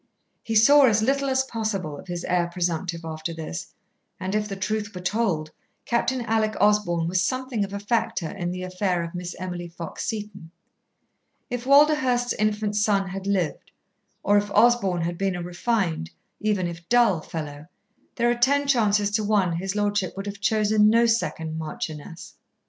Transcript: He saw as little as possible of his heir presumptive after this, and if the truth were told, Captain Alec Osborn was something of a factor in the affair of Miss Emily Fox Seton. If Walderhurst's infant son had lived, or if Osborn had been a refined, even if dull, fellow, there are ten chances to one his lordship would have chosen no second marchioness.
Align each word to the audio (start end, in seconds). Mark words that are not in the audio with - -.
He 0.41 0.55
saw 0.55 0.87
as 0.87 1.03
little 1.03 1.29
as 1.29 1.43
possible 1.43 1.95
of 1.95 2.07
his 2.07 2.23
heir 2.23 2.47
presumptive 2.47 3.01
after 3.05 3.35
this, 3.35 3.71
and 4.19 4.33
if 4.33 4.47
the 4.47 4.55
truth 4.55 4.95
were 4.95 5.01
told, 5.01 5.51
Captain 5.85 6.21
Alec 6.25 6.55
Osborn 6.59 7.07
was 7.07 7.21
something 7.21 7.63
of 7.63 7.71
a 7.71 7.77
factor 7.77 8.27
in 8.31 8.49
the 8.49 8.63
affair 8.63 9.03
of 9.03 9.13
Miss 9.13 9.35
Emily 9.37 9.67
Fox 9.67 10.03
Seton. 10.03 10.49
If 11.51 11.67
Walderhurst's 11.67 12.33
infant 12.39 12.75
son 12.77 13.09
had 13.09 13.27
lived, 13.27 13.69
or 14.23 14.39
if 14.39 14.49
Osborn 14.49 15.03
had 15.03 15.19
been 15.19 15.35
a 15.35 15.43
refined, 15.43 16.09
even 16.39 16.65
if 16.65 16.89
dull, 16.89 17.21
fellow, 17.21 17.67
there 18.15 18.27
are 18.27 18.33
ten 18.33 18.65
chances 18.65 19.11
to 19.11 19.23
one 19.23 19.57
his 19.57 19.75
lordship 19.75 20.17
would 20.17 20.25
have 20.25 20.39
chosen 20.41 20.89
no 20.89 21.05
second 21.05 21.59
marchioness. 21.59 22.33